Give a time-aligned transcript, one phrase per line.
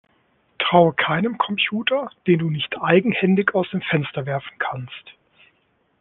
[0.57, 5.13] Traue keinem Computer, den du nicht eigenhändig aus dem Fenster werfen kannst!